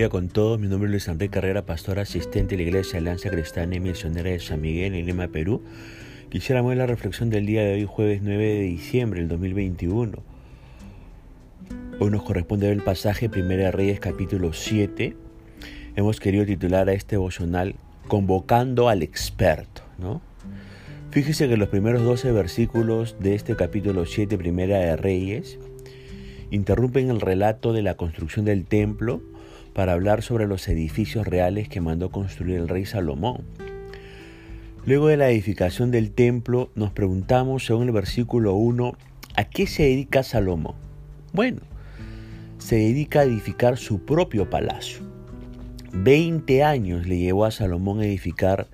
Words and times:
día 0.00 0.08
con 0.08 0.28
todos. 0.28 0.58
Mi 0.58 0.66
nombre 0.66 0.86
es 0.86 0.92
Luis 0.92 1.08
Enrique 1.08 1.34
Carrera, 1.34 1.66
pastor 1.66 1.98
asistente 1.98 2.56
de 2.56 2.62
la 2.62 2.68
Iglesia 2.70 2.98
Alianza 2.98 3.28
Cristiana 3.28 3.76
y 3.76 3.80
Misionera 3.80 4.30
de 4.30 4.40
San 4.40 4.58
Miguel 4.62 4.94
en 4.94 5.04
Lima, 5.04 5.28
Perú. 5.28 5.60
Quisiera 6.30 6.62
ver 6.62 6.78
la 6.78 6.86
reflexión 6.86 7.28
del 7.28 7.44
día 7.44 7.62
de 7.64 7.74
hoy, 7.74 7.84
jueves 7.86 8.22
9 8.22 8.42
de 8.42 8.60
diciembre 8.62 9.20
del 9.20 9.28
2021. 9.28 10.22
Hoy 11.98 12.10
nos 12.10 12.22
corresponde 12.22 12.68
ver 12.68 12.78
el 12.78 12.82
pasaje 12.82 13.28
Primera 13.28 13.64
de 13.64 13.72
Reyes 13.72 14.00
capítulo 14.00 14.54
7. 14.54 15.18
Hemos 15.96 16.18
querido 16.18 16.46
titular 16.46 16.88
a 16.88 16.94
este 16.94 17.16
devocional 17.16 17.74
Convocando 18.08 18.88
al 18.88 19.02
experto, 19.02 19.82
¿no? 19.98 20.22
Fíjese 21.10 21.46
que 21.46 21.58
los 21.58 21.68
primeros 21.68 22.04
12 22.04 22.32
versículos 22.32 23.16
de 23.20 23.34
este 23.34 23.54
capítulo 23.54 24.06
7, 24.06 24.38
Primera 24.38 24.78
de 24.78 24.96
Reyes, 24.96 25.58
interrumpen 26.50 27.10
el 27.10 27.20
relato 27.20 27.74
de 27.74 27.82
la 27.82 27.98
construcción 27.98 28.46
del 28.46 28.64
templo 28.64 29.20
para 29.74 29.92
hablar 29.92 30.22
sobre 30.22 30.46
los 30.46 30.68
edificios 30.68 31.26
reales 31.26 31.68
que 31.68 31.80
mandó 31.80 32.10
construir 32.10 32.56
el 32.56 32.68
rey 32.68 32.86
Salomón. 32.86 33.44
Luego 34.84 35.08
de 35.08 35.16
la 35.16 35.30
edificación 35.30 35.90
del 35.90 36.12
templo, 36.12 36.70
nos 36.74 36.90
preguntamos, 36.92 37.66
según 37.66 37.88
el 37.88 37.92
versículo 37.92 38.54
1, 38.54 38.96
¿a 39.36 39.44
qué 39.44 39.66
se 39.66 39.82
dedica 39.84 40.22
Salomón? 40.22 40.74
Bueno, 41.32 41.60
se 42.58 42.76
dedica 42.76 43.20
a 43.20 43.24
edificar 43.24 43.76
su 43.76 44.04
propio 44.04 44.48
palacio. 44.48 45.00
Veinte 45.92 46.62
años 46.62 47.06
le 47.06 47.18
llevó 47.18 47.44
a 47.44 47.50
Salomón 47.50 48.00
a 48.00 48.06
edificar 48.06 48.68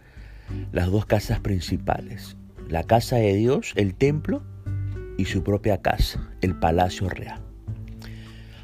las 0.73 0.91
dos 0.91 1.07
casas 1.07 1.41
principales, 1.41 2.37
la 2.69 2.85
casa 2.85 3.17
de 3.17 3.35
Dios, 3.35 3.73
el 3.77 3.95
templo, 3.95 4.43
y 5.17 5.25
su 5.25 5.43
propia 5.43 5.81
casa, 5.81 6.29
el 6.43 6.55
palacio 6.55 7.09
real. 7.09 7.41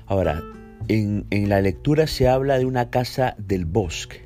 Ahora, 0.07 0.43
en, 0.93 1.49
la 1.49 1.61
lectura 1.61 2.07
se 2.07 2.29
habla 2.29 2.59
de 2.59 2.67
una 2.67 2.91
casa 2.91 3.35
del 3.39 3.65
bosque. 3.65 4.23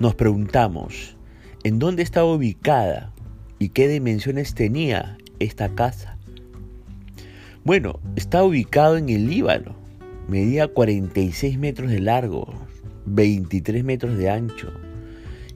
Nos 0.00 0.14
preguntamos, 0.14 1.16
¿en 1.62 1.78
dónde 1.78 2.02
estaba 2.02 2.32
ubicada 2.32 3.12
y 3.58 3.68
qué 3.68 3.86
dimensiones 3.88 4.54
tenía 4.54 5.16
esta 5.38 5.74
casa? 5.74 6.18
Bueno, 7.64 8.00
está 8.16 8.42
ubicado 8.42 8.96
en 8.96 9.08
el 9.08 9.28
Líbano. 9.28 9.76
Medía 10.28 10.68
46 10.68 11.58
metros 11.58 11.90
de 11.90 12.00
largo, 12.00 12.52
23 13.06 13.84
metros 13.84 14.18
de 14.18 14.30
ancho 14.30 14.72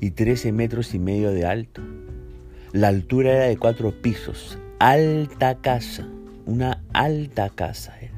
y 0.01 0.11
13 0.11 0.53
metros 0.53 0.95
y 0.95 0.99
medio 0.99 1.33
de 1.33 1.45
alto. 1.45 1.83
La 2.73 2.89
altura 2.89 3.33
era 3.33 3.45
de 3.45 3.57
cuatro 3.57 4.01
pisos. 4.01 4.59
Alta 4.79 5.57
casa, 5.57 6.07
una 6.47 6.85
alta 6.93 7.49
casa 7.49 7.99
era. 8.01 8.18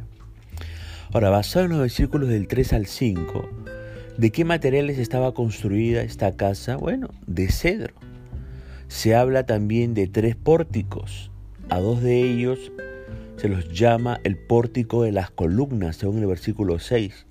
Ahora, 1.12 1.30
basado 1.30 1.64
en 1.64 1.72
los 1.72 1.80
versículos 1.80 2.28
del 2.28 2.46
3 2.46 2.72
al 2.72 2.86
5, 2.86 3.48
¿de 4.16 4.30
qué 4.30 4.44
materiales 4.44 4.96
estaba 4.96 5.34
construida 5.34 6.02
esta 6.02 6.36
casa? 6.36 6.76
Bueno, 6.76 7.08
de 7.26 7.48
cedro. 7.50 7.94
Se 8.86 9.16
habla 9.16 9.44
también 9.44 9.92
de 9.92 10.06
tres 10.06 10.36
pórticos. 10.36 11.32
A 11.68 11.80
dos 11.80 12.00
de 12.00 12.22
ellos 12.22 12.70
se 13.38 13.48
los 13.48 13.72
llama 13.72 14.20
el 14.22 14.36
pórtico 14.36 15.02
de 15.02 15.10
las 15.10 15.32
columnas, 15.32 15.96
según 15.96 16.18
el 16.18 16.26
versículo 16.26 16.78
6, 16.78 17.26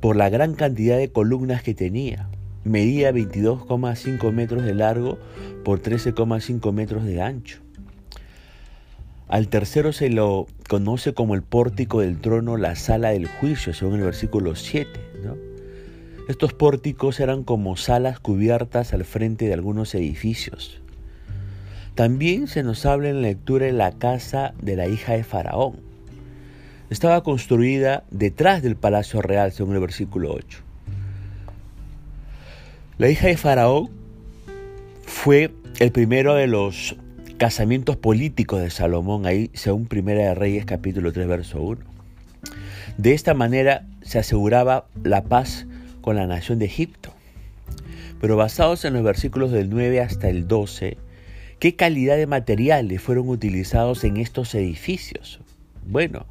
por 0.00 0.14
la 0.14 0.28
gran 0.28 0.54
cantidad 0.54 0.96
de 0.96 1.10
columnas 1.10 1.64
que 1.64 1.74
tenía. 1.74 2.28
Medía 2.62 3.10
22,5 3.10 4.30
metros 4.30 4.62
de 4.62 4.74
largo 4.74 5.18
por 5.64 5.82
13,5 5.82 6.72
metros 6.72 7.04
de 7.04 7.20
ancho. 7.20 7.65
Al 9.28 9.48
tercero 9.48 9.92
se 9.92 10.08
lo 10.08 10.46
conoce 10.68 11.12
como 11.12 11.34
el 11.34 11.42
pórtico 11.42 12.00
del 12.00 12.20
trono, 12.20 12.56
la 12.56 12.76
sala 12.76 13.10
del 13.10 13.26
juicio, 13.26 13.74
según 13.74 13.94
el 13.94 14.04
versículo 14.04 14.54
7. 14.54 14.88
Estos 16.28 16.52
pórticos 16.52 17.18
eran 17.18 17.42
como 17.42 17.76
salas 17.76 18.20
cubiertas 18.20 18.92
al 18.92 19.04
frente 19.04 19.46
de 19.46 19.54
algunos 19.54 19.94
edificios. 19.94 20.80
También 21.96 22.46
se 22.46 22.62
nos 22.62 22.84
habla 22.86 23.08
en 23.08 23.22
la 23.22 23.28
lectura 23.28 23.66
de 23.66 23.72
la 23.72 23.92
casa 23.92 24.54
de 24.60 24.76
la 24.76 24.86
hija 24.86 25.14
de 25.14 25.24
Faraón. 25.24 25.80
Estaba 26.90 27.22
construida 27.22 28.04
detrás 28.10 28.62
del 28.62 28.76
palacio 28.76 29.22
real, 29.22 29.50
según 29.50 29.74
el 29.74 29.80
versículo 29.80 30.32
8. 30.34 30.58
La 32.98 33.08
hija 33.08 33.26
de 33.26 33.36
Faraón 33.36 33.90
fue 35.04 35.52
el 35.80 35.90
primero 35.90 36.34
de 36.34 36.46
los 36.46 36.96
casamientos 37.36 37.96
políticos 37.96 38.60
de 38.60 38.70
Salomón, 38.70 39.26
ahí 39.26 39.50
según 39.52 39.86
Primera 39.86 40.22
de 40.22 40.34
Reyes 40.34 40.64
capítulo 40.64 41.12
3 41.12 41.28
verso 41.28 41.60
1. 41.60 41.80
De 42.96 43.12
esta 43.12 43.34
manera 43.34 43.86
se 44.02 44.18
aseguraba 44.18 44.86
la 45.02 45.24
paz 45.24 45.66
con 46.00 46.16
la 46.16 46.26
nación 46.26 46.58
de 46.58 46.64
Egipto. 46.64 47.12
Pero 48.20 48.36
basados 48.36 48.84
en 48.84 48.94
los 48.94 49.02
versículos 49.02 49.52
del 49.52 49.68
9 49.68 50.00
hasta 50.00 50.28
el 50.28 50.48
12, 50.48 50.96
¿qué 51.58 51.76
calidad 51.76 52.16
de 52.16 52.26
materiales 52.26 53.02
fueron 53.02 53.28
utilizados 53.28 54.04
en 54.04 54.16
estos 54.16 54.54
edificios? 54.54 55.40
Bueno, 55.86 56.24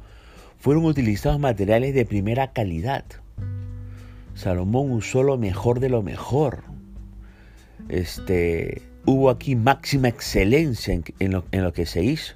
fueron 0.58 0.84
utilizados 0.84 1.38
materiales 1.38 1.94
de 1.94 2.04
primera 2.04 2.52
calidad. 2.52 3.04
Salomón 4.34 4.90
usó 4.90 5.22
lo 5.22 5.38
mejor 5.38 5.78
de 5.78 5.88
lo 5.88 6.02
mejor. 6.02 6.64
Este, 7.88 8.82
hubo 9.06 9.30
aquí 9.30 9.56
máxima 9.56 10.08
excelencia 10.08 11.00
en, 11.20 11.32
lo, 11.32 11.72
que 11.72 11.86
se 11.86 12.04
hizo. 12.04 12.34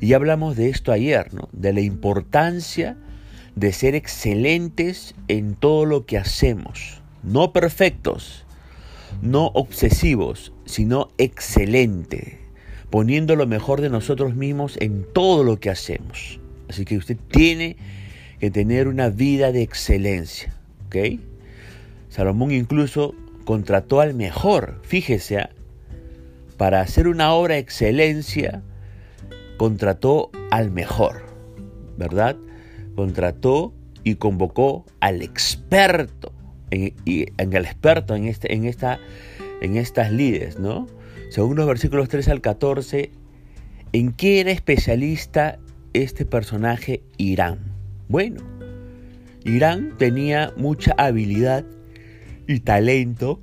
Y 0.00 0.12
hablamos 0.14 0.56
de 0.56 0.70
esto 0.70 0.92
ayer, 0.92 1.34
¿no? 1.34 1.48
de 1.52 1.72
la 1.72 1.80
importancia 1.80 2.96
de 3.56 3.72
ser 3.72 3.94
excelentes 3.94 5.14
en 5.26 5.54
todo 5.54 5.84
lo 5.84 6.06
que 6.06 6.16
hacemos. 6.16 7.02
No 7.24 7.52
perfectos, 7.52 8.44
no 9.20 9.46
obsesivos, 9.48 10.52
sino 10.64 11.08
excelente, 11.18 12.38
poniendo 12.90 13.34
lo 13.34 13.46
mejor 13.46 13.80
de 13.80 13.90
nosotros 13.90 14.36
mismos 14.36 14.76
en 14.80 15.04
todo 15.12 15.42
lo 15.42 15.58
que 15.58 15.70
hacemos. 15.70 16.38
Así 16.68 16.84
que 16.84 16.96
usted 16.96 17.16
tiene 17.30 17.76
que 18.38 18.50
tener 18.50 18.86
una 18.86 19.08
vida 19.08 19.50
de 19.50 19.62
excelencia. 19.62 20.54
¿ok? 20.86 21.20
Salomón 22.08 22.52
incluso 22.52 23.14
contrató 23.48 24.02
al 24.02 24.12
mejor, 24.12 24.78
fíjese, 24.82 25.38
¿ah? 25.38 25.48
para 26.58 26.82
hacer 26.82 27.08
una 27.08 27.32
obra 27.32 27.56
excelencia, 27.56 28.62
contrató 29.56 30.30
al 30.50 30.70
mejor, 30.70 31.24
¿verdad? 31.96 32.36
Contrató 32.94 33.72
y 34.04 34.16
convocó 34.16 34.84
al 35.00 35.22
experto, 35.22 36.30
en, 36.70 36.92
en 37.06 37.52
el 37.54 37.64
experto 37.64 38.14
en, 38.14 38.26
este, 38.26 38.52
en, 38.52 38.66
esta, 38.66 38.98
en 39.62 39.78
estas 39.78 40.12
lides, 40.12 40.58
¿no? 40.58 40.86
Según 41.30 41.56
los 41.56 41.66
versículos 41.66 42.10
3 42.10 42.28
al 42.28 42.42
14, 42.42 43.12
¿en 43.94 44.12
qué 44.12 44.40
era 44.40 44.50
especialista 44.50 45.58
este 45.94 46.26
personaje 46.26 47.02
Irán? 47.16 47.60
Bueno, 48.10 48.42
Irán 49.42 49.94
tenía 49.96 50.52
mucha 50.58 50.94
habilidad 50.98 51.64
y 52.48 52.60
talento 52.60 53.40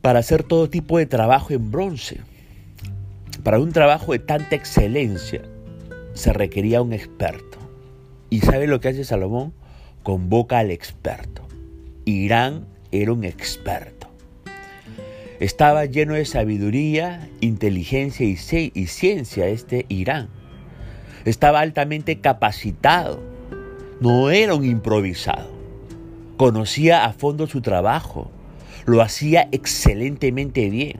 para 0.00 0.20
hacer 0.20 0.44
todo 0.44 0.70
tipo 0.70 0.98
de 0.98 1.06
trabajo 1.06 1.52
en 1.52 1.72
bronce. 1.72 2.20
Para 3.42 3.58
un 3.58 3.72
trabajo 3.72 4.12
de 4.12 4.20
tanta 4.20 4.54
excelencia 4.54 5.42
se 6.14 6.32
requería 6.32 6.82
un 6.82 6.92
experto. 6.92 7.58
¿Y 8.28 8.40
sabe 8.40 8.66
lo 8.66 8.80
que 8.80 8.88
hace 8.88 9.04
Salomón? 9.04 9.52
Convoca 10.02 10.58
al 10.58 10.70
experto. 10.70 11.48
Irán 12.04 12.66
era 12.92 13.12
un 13.12 13.24
experto. 13.24 14.08
Estaba 15.40 15.86
lleno 15.86 16.14
de 16.14 16.26
sabiduría, 16.26 17.28
inteligencia 17.40 18.26
y, 18.26 18.36
y 18.74 18.86
ciencia 18.86 19.48
este 19.48 19.86
Irán. 19.88 20.28
Estaba 21.24 21.60
altamente 21.60 22.20
capacitado. 22.20 23.22
No 24.00 24.30
era 24.30 24.54
un 24.54 24.64
improvisado. 24.64 25.59
Conocía 26.40 27.04
a 27.04 27.12
fondo 27.12 27.46
su 27.46 27.60
trabajo, 27.60 28.30
lo 28.86 29.02
hacía 29.02 29.50
excelentemente 29.52 30.70
bien. 30.70 30.96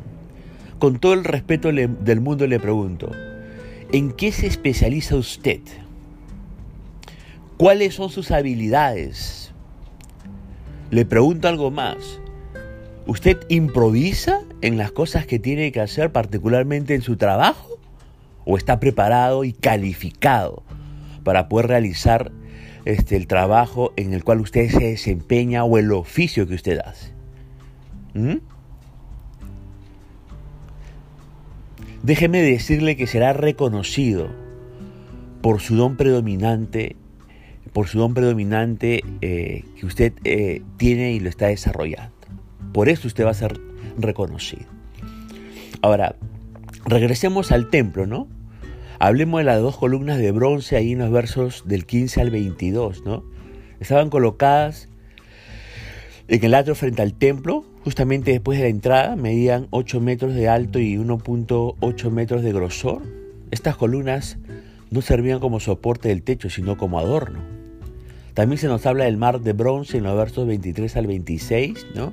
Con 0.78 0.98
todo 0.98 1.14
el 1.14 1.24
respeto 1.24 1.72
del 1.72 2.20
mundo 2.20 2.46
le 2.46 2.60
pregunto, 2.60 3.10
¿en 3.90 4.12
qué 4.12 4.32
se 4.32 4.46
especializa 4.46 5.16
usted? 5.16 5.60
¿Cuáles 7.56 7.94
son 7.94 8.10
sus 8.10 8.30
habilidades? 8.32 9.54
Le 10.90 11.06
pregunto 11.06 11.48
algo 11.48 11.70
más. 11.70 12.20
¿Usted 13.06 13.38
improvisa 13.48 14.42
en 14.60 14.76
las 14.76 14.92
cosas 14.92 15.24
que 15.24 15.38
tiene 15.38 15.72
que 15.72 15.80
hacer, 15.80 16.12
particularmente 16.12 16.94
en 16.94 17.00
su 17.00 17.16
trabajo? 17.16 17.78
¿O 18.44 18.58
está 18.58 18.78
preparado 18.78 19.44
y 19.44 19.54
calificado 19.54 20.64
para 21.24 21.48
poder 21.48 21.68
realizar 21.68 22.30
este, 22.84 23.16
el 23.16 23.26
trabajo 23.26 23.92
en 23.96 24.12
el 24.14 24.24
cual 24.24 24.40
usted 24.40 24.68
se 24.70 24.84
desempeña 24.84 25.64
o 25.64 25.78
el 25.78 25.92
oficio 25.92 26.46
que 26.46 26.54
usted 26.54 26.78
hace. 26.78 27.12
¿Mm? 28.14 28.38
Déjeme 32.02 32.40
decirle 32.40 32.96
que 32.96 33.06
será 33.06 33.32
reconocido 33.32 34.30
por 35.42 35.60
su 35.60 35.76
don 35.76 35.96
predominante 35.96 36.96
por 37.72 37.86
su 37.86 37.98
don 37.98 38.14
predominante 38.14 39.04
eh, 39.20 39.64
que 39.78 39.86
usted 39.86 40.12
eh, 40.24 40.62
tiene 40.76 41.12
y 41.12 41.20
lo 41.20 41.28
está 41.28 41.46
desarrollando. 41.46 42.16
Por 42.72 42.88
eso 42.88 43.06
usted 43.06 43.24
va 43.24 43.30
a 43.30 43.34
ser 43.34 43.60
reconocido. 43.96 44.66
Ahora, 45.82 46.16
regresemos 46.84 47.52
al 47.52 47.70
templo, 47.70 48.06
¿no? 48.06 48.28
Hablemos 49.02 49.40
de 49.40 49.44
las 49.44 49.62
dos 49.62 49.78
columnas 49.78 50.18
de 50.18 50.30
bronce 50.30 50.76
ahí 50.76 50.92
en 50.92 50.98
los 50.98 51.10
versos 51.10 51.62
del 51.64 51.86
15 51.86 52.20
al 52.20 52.28
22, 52.28 53.02
¿no? 53.06 53.24
Estaban 53.80 54.10
colocadas 54.10 54.90
en 56.28 56.44
el 56.44 56.52
atrio 56.52 56.74
frente 56.74 57.00
al 57.00 57.14
templo, 57.14 57.64
justamente 57.82 58.30
después 58.32 58.58
de 58.58 58.64
la 58.64 58.70
entrada, 58.70 59.16
medían 59.16 59.68
8 59.70 60.02
metros 60.02 60.34
de 60.34 60.50
alto 60.50 60.78
y 60.78 60.98
1.8 60.98 62.10
metros 62.10 62.42
de 62.42 62.52
grosor. 62.52 63.00
Estas 63.50 63.74
columnas 63.74 64.36
no 64.90 65.00
servían 65.00 65.40
como 65.40 65.60
soporte 65.60 66.10
del 66.10 66.22
techo, 66.22 66.50
sino 66.50 66.76
como 66.76 66.98
adorno. 66.98 67.40
También 68.34 68.58
se 68.58 68.68
nos 68.68 68.84
habla 68.84 69.04
del 69.04 69.16
mar 69.16 69.40
de 69.40 69.54
bronce 69.54 69.96
en 69.96 70.04
los 70.04 70.14
versos 70.14 70.46
23 70.46 70.94
al 70.98 71.06
26, 71.06 71.86
¿no? 71.94 72.12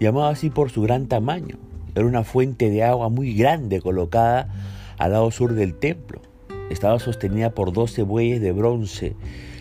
Llamado 0.00 0.26
así 0.26 0.50
por 0.50 0.70
su 0.70 0.82
gran 0.82 1.06
tamaño. 1.06 1.56
Era 1.94 2.04
una 2.04 2.24
fuente 2.24 2.68
de 2.68 2.84
agua 2.84 3.08
muy 3.08 3.32
grande 3.32 3.80
colocada 3.80 4.50
al 4.98 5.12
lado 5.12 5.30
sur 5.30 5.54
del 5.54 5.74
templo. 5.74 6.20
Estaba 6.70 6.98
sostenida 6.98 7.50
por 7.54 7.72
12 7.72 8.02
bueyes 8.02 8.40
de 8.40 8.52
bronce 8.52 9.14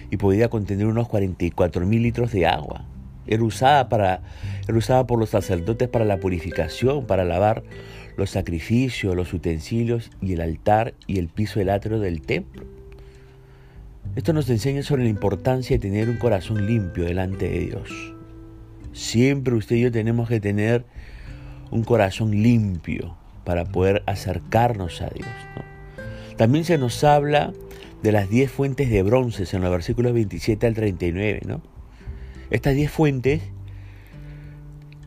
y 0.10 0.18
podía 0.18 0.50
contener 0.50 0.88
unos 0.88 1.08
44 1.08 1.86
mil 1.86 2.04
litros 2.04 2.32
de 2.32 2.46
agua. 2.46 2.86
Era 3.26 3.44
usada, 3.44 3.90
para, 3.90 4.22
era 4.68 4.78
usada 4.78 5.08
por 5.08 5.20
los 5.20 5.30
sacerdotes 5.30 5.88
para 5.88 6.06
la 6.06 6.20
purificación, 6.20 7.06
para 7.06 7.24
lavar 7.24 7.64
los 8.18 8.30
sacrificios, 8.30 9.16
los 9.16 9.34
utensilios 9.34 10.12
y 10.22 10.34
el 10.34 10.42
altar 10.42 10.94
y 11.08 11.20
el 11.20 11.30
piso 11.30 11.60
del 11.60 11.70
atrio 11.70 12.00
del 12.00 12.22
templo. 12.22 12.66
Esto 14.16 14.34
nos 14.34 14.50
enseña 14.50 14.84
sobre 14.84 15.04
la 15.04 15.10
importancia 15.10 15.76
de 15.76 15.82
tener 15.82 16.10
un 16.10 16.18
corazón 16.18 16.68
limpio 16.68 17.06
delante 17.06 17.50
de 17.50 17.60
Dios. 17.60 17.90
Siempre 18.92 19.56
usted 19.56 19.78
y 19.78 19.82
yo 19.82 19.92
tenemos 19.92 20.30
que 20.30 20.40
tener 20.40 20.86
un 21.72 21.84
corazón 21.84 22.44
limpio 22.44 23.18
para 23.44 23.66
poder 23.66 24.04
acercarnos 24.06 25.01
a 25.01 25.10
Dios. 25.10 25.28
También 26.38 26.66
se 26.66 26.78
nos 26.78 27.04
habla 27.04 27.54
de 28.01 28.12
las 28.12 28.30
diez 28.30 28.51
fuentes 28.51 28.90
de 28.90 29.01
bronce 29.01 29.45
en 29.56 29.62
los 29.62 29.72
versículos 29.72 30.13
27 30.13 30.68
al 30.68 30.74
39. 30.74 31.42
¿no? 31.45 31.62
Estas 32.50 32.75
diez 32.75 32.92
fuentes 32.92 33.42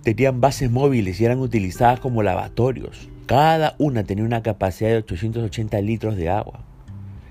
tenían 0.03 0.41
bases 0.41 0.71
móviles 0.71 1.21
y 1.21 1.25
eran 1.25 1.41
utilizadas 1.41 2.01
como 2.01 2.23
lavatorios. 2.23 3.09
Cada 3.27 3.75
una 3.79 4.05
tenía 4.05 4.25
una 4.25 4.43
capacidad 4.43 4.91
de 4.91 4.99
880 4.99 5.81
litros 5.81 6.17
de 6.17 6.31
agua. 6.31 6.61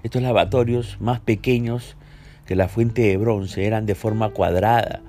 Estos 0.04 0.22
lavatorios 0.22 0.98
más 1.00 1.20
pequeños 1.20 1.96
que 2.46 2.56
la 2.56 2.68
fuente 2.68 3.02
de 3.02 3.18
bronce 3.18 3.66
eran 3.66 3.86
de 3.86 3.96
forma 3.96 4.30
cuadrada 4.30 5.02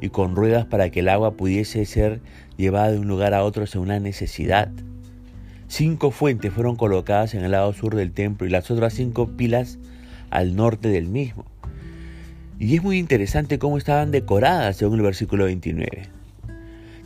y 0.00 0.08
con 0.08 0.34
ruedas 0.34 0.64
para 0.64 0.90
que 0.90 1.00
el 1.00 1.08
agua 1.08 1.34
pudiese 1.34 1.84
ser 1.84 2.20
llevada 2.56 2.90
de 2.90 2.98
un 2.98 3.06
lugar 3.06 3.34
a 3.34 3.44
otro 3.44 3.66
según 3.66 3.88
una 3.88 4.00
necesidad. 4.00 4.70
Cinco 5.74 6.10
fuentes 6.10 6.52
fueron 6.52 6.76
colocadas 6.76 7.32
en 7.32 7.46
el 7.46 7.52
lado 7.52 7.72
sur 7.72 7.96
del 7.96 8.12
templo 8.12 8.46
y 8.46 8.50
las 8.50 8.70
otras 8.70 8.92
cinco 8.92 9.28
pilas 9.38 9.78
al 10.28 10.54
norte 10.54 10.88
del 10.88 11.08
mismo. 11.08 11.46
Y 12.58 12.76
es 12.76 12.82
muy 12.82 12.98
interesante 12.98 13.58
cómo 13.58 13.78
estaban 13.78 14.10
decoradas 14.10 14.76
según 14.76 14.96
el 14.96 15.02
versículo 15.02 15.44
29. 15.44 16.10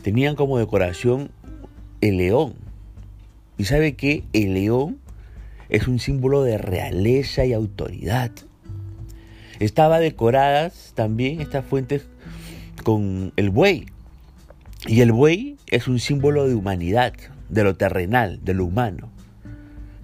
Tenían 0.01 0.35
como 0.35 0.57
decoración 0.57 1.31
el 2.01 2.17
león. 2.17 2.55
Y 3.57 3.63
sabe 3.63 3.95
que 3.95 4.25
el 4.33 4.55
león 4.55 4.99
es 5.69 5.87
un 5.87 5.99
símbolo 5.99 6.43
de 6.43 6.57
realeza 6.57 7.45
y 7.45 7.53
autoridad. 7.53 8.31
Estaba 9.61 10.01
decoradas 10.01 10.91
también 10.93 11.39
estas 11.39 11.63
fuentes 11.63 12.05
con 12.83 13.31
el 13.37 13.49
buey. 13.49 13.85
Y 14.87 14.99
el 14.99 15.13
buey 15.13 15.55
es 15.67 15.87
un 15.87 15.99
símbolo 15.99 16.49
de 16.49 16.55
humanidad, 16.55 17.13
de 17.49 17.63
lo 17.63 17.75
terrenal, 17.75 18.39
de 18.43 18.53
lo 18.53 18.65
humano. 18.65 19.11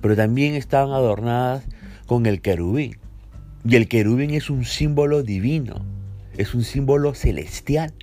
Pero 0.02 0.16
también 0.16 0.56
estaban 0.56 0.92
adornadas 0.92 1.64
con 2.06 2.26
el 2.26 2.42
querubín. 2.42 2.98
Y 3.66 3.76
el 3.76 3.88
querubín 3.88 4.32
es 4.32 4.50
un 4.50 4.66
símbolo 4.66 5.24
divino, 5.24 5.86
es 6.38 6.54
un 6.54 6.64
símbolo 6.64 7.14
celestial. 7.14 7.94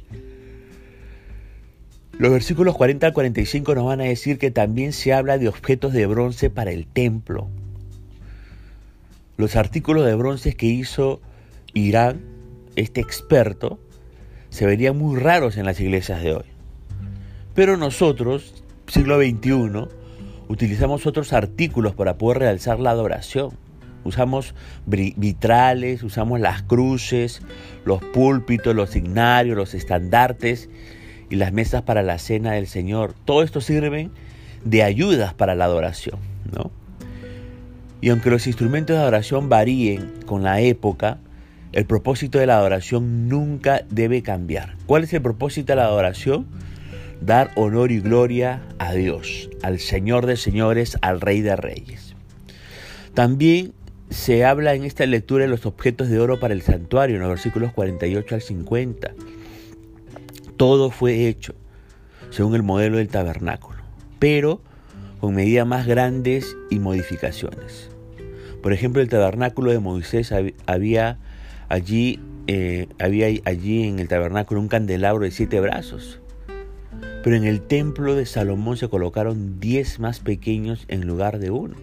Los 2.19 2.33
versículos 2.33 2.77
40 2.77 3.07
al 3.07 3.13
45 3.13 3.75
nos 3.75 3.85
van 3.85 4.01
a 4.01 4.05
decir 4.05 4.39
que 4.39 4.51
también 4.51 4.93
se 4.93 5.13
habla 5.13 5.39
de 5.39 5.49
objetos 5.49 5.93
de 5.93 6.07
bronce 6.07 6.51
para 6.51 6.71
el 6.71 6.87
templo. 6.87 7.49
Los 9.39 9.57
artículos 9.57 10.05
de 10.05 10.15
bronce 10.15 10.55
que 10.55 10.67
hizo 10.67 11.23
Irán, 11.73 12.21
este 12.77 13.01
experto, 13.01 13.79
se 14.51 14.67
verían 14.67 14.99
muy 14.99 15.19
raros 15.19 15.57
en 15.57 15.65
las 15.65 15.81
iglesias 15.81 16.23
de 16.23 16.35
hoy. 16.35 16.45
Pero 17.55 17.77
nosotros, 17.77 18.65
siglo 18.91 19.19
XXI, 19.19 19.89
utilizamos 20.49 21.07
otros 21.07 21.33
artículos 21.33 21.95
para 21.95 22.19
poder 22.19 22.39
realzar 22.39 22.81
la 22.81 22.91
adoración. 22.91 23.51
Usamos 24.03 24.55
vitrales, 24.87 26.03
usamos 26.03 26.41
las 26.41 26.63
cruces, 26.63 27.43
los 27.85 28.03
púlpitos, 28.03 28.75
los 28.75 28.91
signarios, 28.91 29.57
los 29.57 29.75
estandartes 29.75 30.71
y 31.29 31.37
las 31.37 31.53
mesas 31.53 31.83
para 31.83 32.03
la 32.03 32.19
cena 32.19 32.53
del 32.53 32.67
Señor. 32.67 33.15
Todo 33.25 33.43
esto 33.43 33.61
sirve 33.61 34.11
de 34.65 34.83
ayudas 34.83 35.35
para 35.35 35.55
la 35.55 35.67
adoración, 35.67 36.19
¿no? 36.53 36.71
Y 38.01 38.09
aunque 38.09 38.31
los 38.31 38.47
instrumentos 38.47 38.97
de 38.97 39.03
adoración 39.03 39.51
varíen 39.51 40.11
con 40.25 40.43
la 40.43 40.61
época, 40.61 41.19
el 41.73 41.85
propósito 41.85 42.39
de 42.39 42.47
la 42.47 42.57
adoración 42.57 43.29
nunca 43.29 43.83
debe 43.91 44.23
cambiar. 44.23 44.77
¿Cuál 44.87 45.05
es 45.05 45.13
el 45.13 45.23
propósito 45.23 45.73
de 45.73 45.77
la 45.77 45.85
adoración? 45.85 46.47
Dar 47.21 47.51
honor 47.55 47.93
y 47.93 48.01
gloria 48.01 48.63
a 48.79 48.93
Dios, 48.93 49.51
al 49.63 49.79
Señor 49.79 50.27
de 50.27 50.37
señores, 50.37 50.97
al 51.03 51.21
Rey 51.21 51.41
de 51.41 51.57
reyes. 51.57 52.15
También 53.15 53.73
se 54.09 54.45
habla 54.45 54.75
en 54.75 54.85
esta 54.85 55.07
lectura 55.07 55.45
de 55.45 55.51
los 55.51 55.67
objetos 55.67 56.09
de 56.09 56.19
oro 56.19 56.41
para 56.41 56.55
el 56.55 56.63
santuario, 56.63 57.17
en 57.17 57.23
los 57.23 57.31
versículos 57.31 57.73
48 57.73 58.35
al 58.35 58.43
50. 58.43 59.15
Todo 60.57 60.91
fue 60.91 61.29
hecho 61.29 61.55
según 62.31 62.55
el 62.55 62.63
modelo 62.63 62.99
del 62.99 63.09
tabernáculo, 63.09 63.79
pero 64.19 64.61
con 65.21 65.35
medidas 65.35 65.67
más 65.67 65.87
grandes 65.87 66.57
y 66.71 66.79
modificaciones. 66.79 67.91
Por 68.63 68.73
ejemplo, 68.73 69.03
el 69.03 69.09
tabernáculo 69.09 69.71
de 69.71 69.79
Moisés 69.79 70.33
había 70.67 71.19
Allí 71.71 72.19
eh, 72.49 72.89
había 72.99 73.29
allí 73.45 73.85
en 73.85 74.01
el 74.01 74.09
tabernáculo 74.09 74.61
un 74.61 74.67
candelabro 74.67 75.25
de 75.25 75.31
siete 75.31 75.61
brazos. 75.61 76.21
Pero 77.23 77.37
en 77.37 77.45
el 77.45 77.61
templo 77.61 78.15
de 78.15 78.27
Salomón 78.27 78.77
se 78.77 78.89
colocaron 78.89 79.61
diez 79.61 79.99
más 79.99 80.21
pequeños 80.21 80.85
en 80.89 81.07
lugar 81.07 81.39
de 81.39 81.51
uno. 81.51 81.77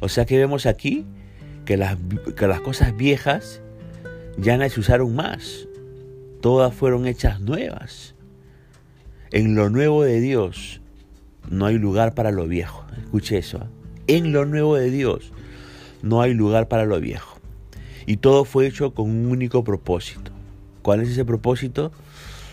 O 0.00 0.08
sea 0.08 0.26
que 0.26 0.36
vemos 0.36 0.66
aquí 0.66 1.06
que 1.64 1.76
las, 1.76 1.96
que 2.36 2.46
las 2.46 2.60
cosas 2.60 2.96
viejas 2.96 3.62
ya 4.36 4.56
no 4.56 4.68
se 4.68 4.80
usaron 4.80 5.14
más. 5.14 5.66
Todas 6.40 6.74
fueron 6.74 7.06
hechas 7.06 7.40
nuevas. 7.40 8.14
En 9.30 9.54
lo 9.54 9.70
nuevo 9.70 10.04
de 10.04 10.20
Dios 10.20 10.80
no 11.50 11.66
hay 11.66 11.78
lugar 11.78 12.14
para 12.14 12.30
lo 12.30 12.46
viejo. 12.46 12.84
Escuche 12.98 13.38
eso. 13.38 13.58
¿eh? 13.58 14.16
En 14.18 14.32
lo 14.32 14.44
nuevo 14.44 14.76
de 14.76 14.90
Dios 14.90 15.32
no 16.02 16.20
hay 16.20 16.34
lugar 16.34 16.68
para 16.68 16.84
lo 16.84 17.00
viejo. 17.00 17.38
Y 18.06 18.18
todo 18.18 18.44
fue 18.44 18.66
hecho 18.66 18.92
con 18.92 19.08
un 19.08 19.26
único 19.26 19.64
propósito. 19.64 20.30
¿Cuál 20.82 21.00
es 21.00 21.08
ese 21.08 21.24
propósito? 21.24 21.90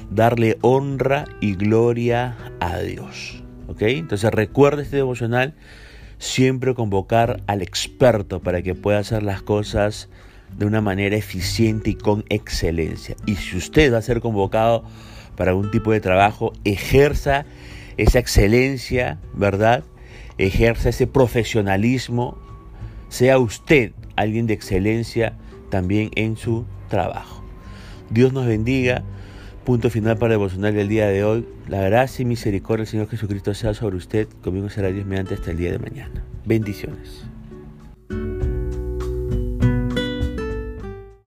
Darle 0.10 0.58
honra 0.62 1.26
y 1.40 1.56
gloria 1.56 2.38
a 2.60 2.80
Dios. 2.80 3.44
¿Ok? 3.68 3.84
Entonces 3.84 4.32
recuerde 4.32 4.84
este 4.84 4.98
devocional 4.98 5.54
siempre 6.18 6.76
convocar 6.76 7.42
al 7.48 7.62
experto 7.62 8.42
para 8.42 8.62
que 8.62 8.76
pueda 8.76 9.00
hacer 9.00 9.24
las 9.24 9.42
cosas 9.42 10.10
de 10.58 10.66
una 10.66 10.82
manera 10.82 11.16
eficiente 11.16 11.92
y 11.92 11.96
con 11.96 12.26
excelencia. 12.30 13.16
Y 13.26 13.36
si 13.36 13.58
usted 13.58 13.94
va 13.94 13.98
a 13.98 14.02
ser 14.02 14.22
convocado 14.22 14.84
para 15.36 15.52
algún 15.52 15.72
tipo 15.72 15.92
de 15.92 16.02
trabajo, 16.02 16.54
ejerza 16.64 17.46
esa 17.98 18.20
excelencia, 18.20 19.20
¿verdad? 19.34 19.84
Ejerza 20.38 20.90
ese 20.90 21.08
profesionalismo. 21.08 22.38
Sea 23.10 23.40
usted 23.40 23.94
alguien 24.16 24.48
de 24.48 24.54
excelencia 24.54 25.38
también 25.70 26.12
en 26.16 26.38
su 26.38 26.66
trabajo. 26.90 27.44
Dios 28.10 28.34
nos 28.34 28.46
bendiga. 28.46 29.04
Punto 29.66 29.92
final 29.92 30.18
para 30.18 30.32
devocional 30.32 30.74
del 30.74 30.88
día 30.88 31.08
de 31.08 31.24
hoy. 31.24 31.48
La 31.68 31.82
gracia 31.82 32.24
y 32.24 32.26
misericordia 32.26 32.84
del 32.84 32.92
Señor 32.92 33.10
Jesucristo 33.10 33.54
sea 33.54 33.76
sobre 33.76 33.96
usted. 33.96 34.28
Conmigo 34.44 34.70
será 34.70 34.92
Dios 34.92 35.06
mediante 35.06 35.36
hasta 35.36 35.52
el 35.52 35.58
día 35.58 35.72
de 35.72 35.78
mañana. 35.78 36.24
Bendiciones. 36.46 37.31